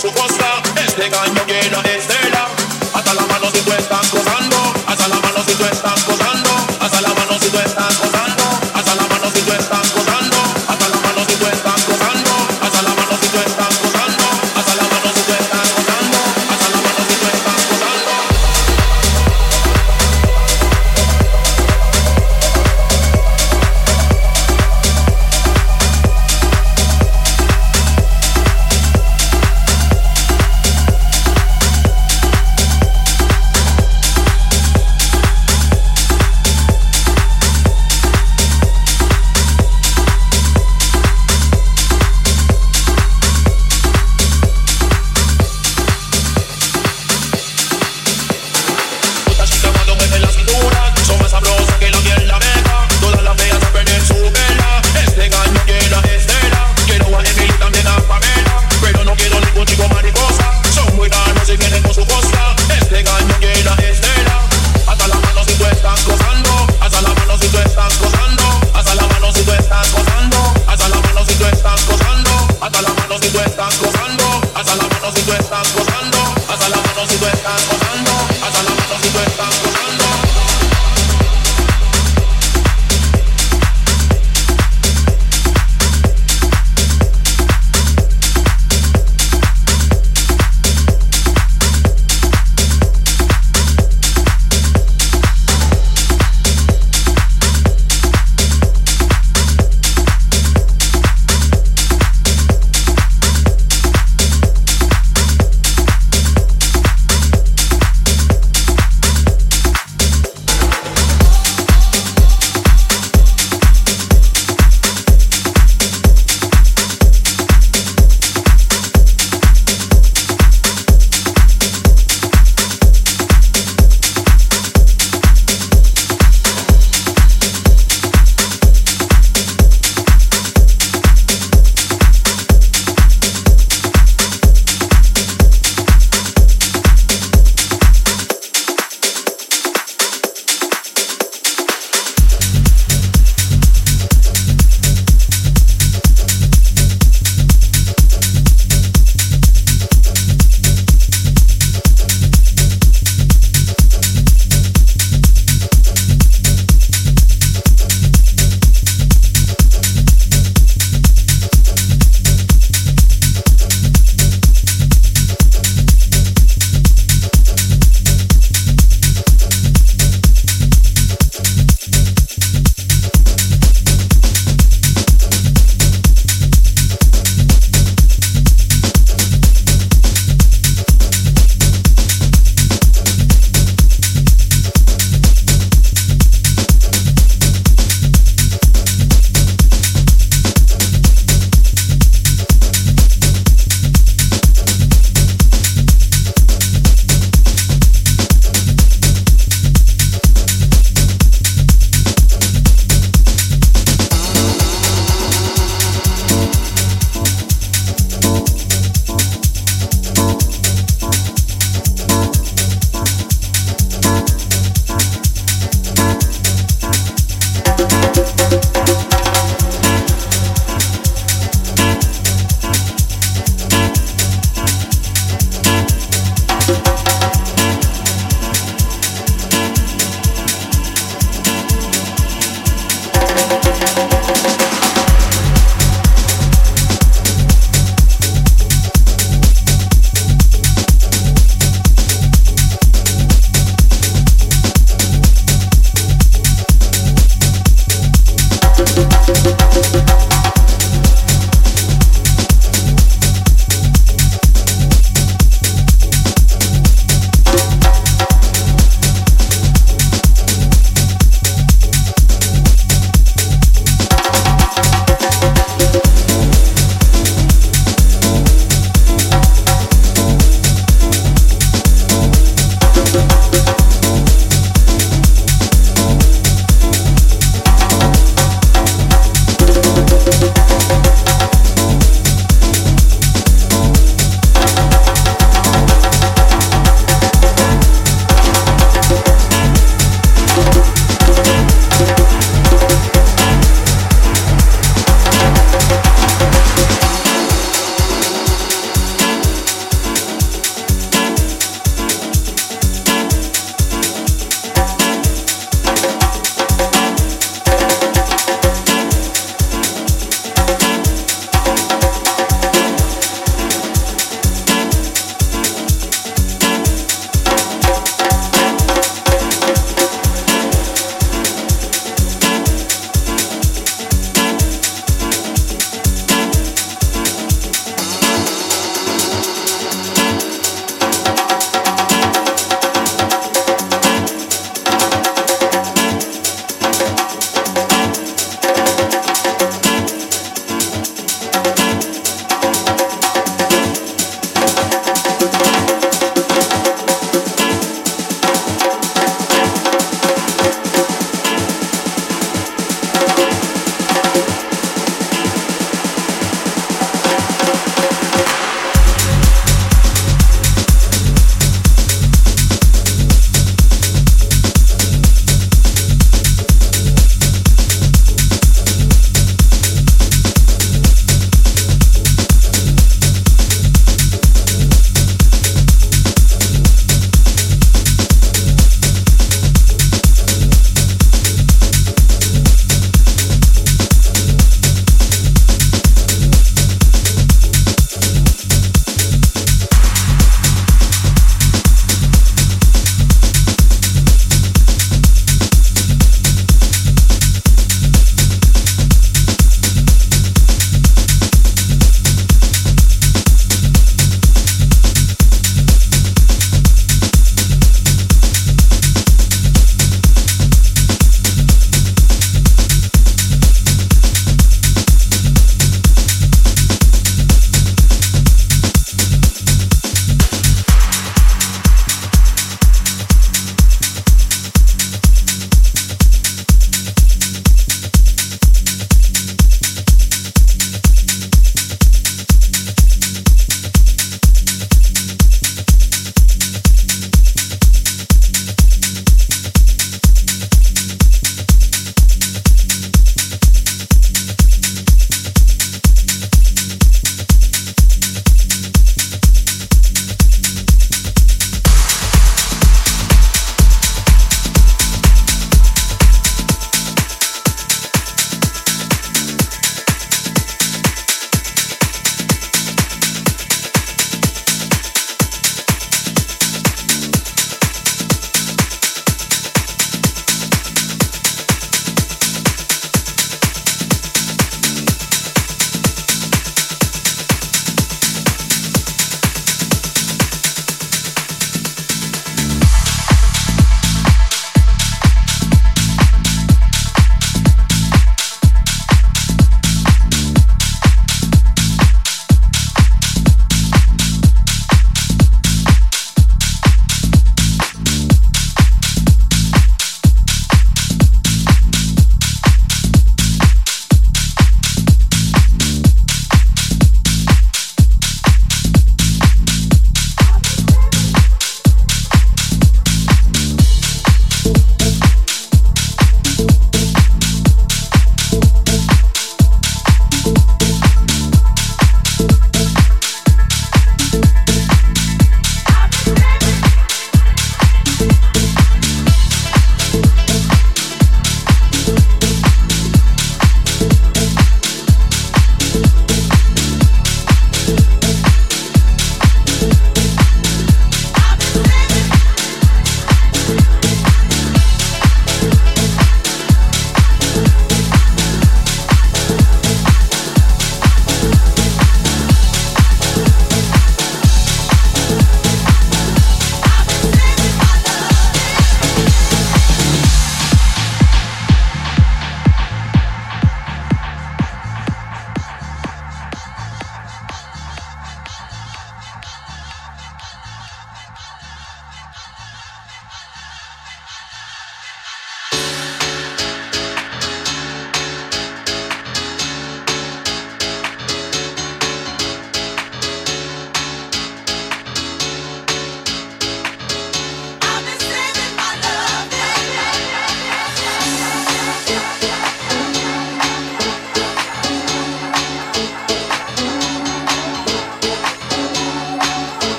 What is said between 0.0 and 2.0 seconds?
oss och kosta. Hästegång och gena